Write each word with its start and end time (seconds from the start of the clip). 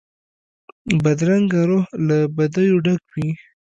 بدرنګه 1.03 1.61
روح 1.69 1.85
له 2.07 2.17
بدیو 2.35 2.77
ډک 2.85 3.03
وي 3.13 3.29